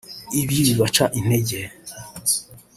[0.41, 1.59] Ibi bibaca intege